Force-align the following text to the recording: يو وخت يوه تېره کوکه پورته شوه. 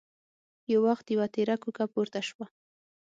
يو 0.71 0.79
وخت 0.87 1.05
يوه 1.15 1.27
تېره 1.35 1.55
کوکه 1.63 1.85
پورته 1.93 2.19
شوه. 2.27 2.45